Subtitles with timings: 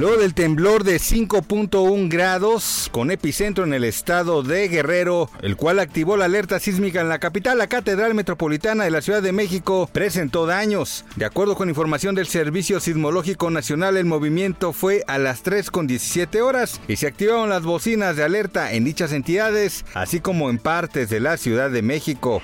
[0.00, 5.78] Luego del temblor de 5.1 grados con epicentro en el estado de Guerrero, el cual
[5.78, 9.90] activó la alerta sísmica en la capital, la Catedral Metropolitana de la Ciudad de México
[9.92, 11.04] presentó daños.
[11.16, 16.80] De acuerdo con información del Servicio Sismológico Nacional, el movimiento fue a las 3.17 horas
[16.88, 21.20] y se activaron las bocinas de alerta en dichas entidades, así como en partes de
[21.20, 22.40] la Ciudad de México.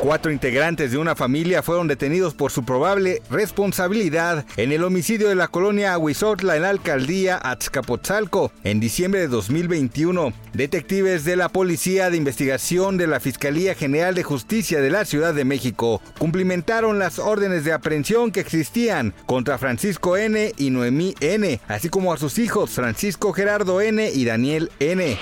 [0.00, 5.34] Cuatro integrantes de una familia fueron detenidos por su probable responsabilidad en el homicidio de
[5.34, 10.32] la colonia Huizotla la alcaldía Azcapotzalco en diciembre de 2021.
[10.54, 15.34] Detectives de la Policía de Investigación de la Fiscalía General de Justicia de la Ciudad
[15.34, 20.52] de México cumplimentaron las órdenes de aprehensión que existían contra Francisco N.
[20.56, 24.10] y Noemí N., así como a sus hijos Francisco Gerardo N.
[24.14, 25.18] y Daniel N.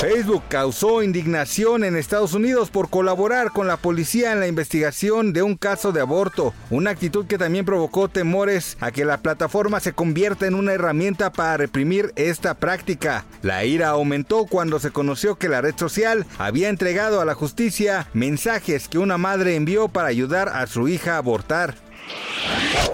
[0.00, 5.42] Facebook causó indignación en Estados Unidos por colaborar con la policía en la investigación de
[5.42, 9.92] un caso de aborto, una actitud que también provocó temores a que la plataforma se
[9.92, 13.24] convierta en una herramienta para reprimir esta práctica.
[13.42, 18.08] La ira aumentó cuando se conoció que la red social había entregado a la justicia
[18.12, 21.74] mensajes que una madre envió para ayudar a su hija a abortar.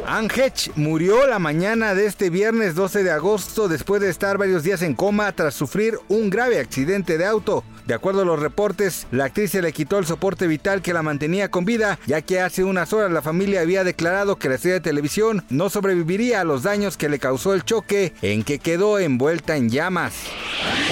[0.06, 4.83] Angech murió la mañana de este viernes 12 de agosto después de estar varios días
[4.83, 7.64] en coma tras sufrir un grave accidente de auto.
[7.87, 11.03] De acuerdo a los reportes, la actriz se le quitó el soporte vital que la
[11.03, 14.75] mantenía con vida, ya que hace unas horas la familia había declarado que la estrella
[14.75, 18.99] de televisión no sobreviviría a los daños que le causó el choque en que quedó
[18.99, 20.15] envuelta en llamas.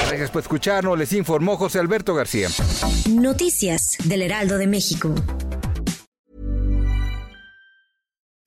[0.06, 2.48] Gracias por escucharnos, les informó José Alberto García.
[3.10, 5.14] Noticias del Heraldo de México.